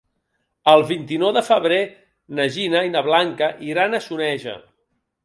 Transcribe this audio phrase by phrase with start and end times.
[0.71, 1.77] El vint-i-nou de febrer
[2.39, 4.57] na Gina i na Blanca iran a Soneja.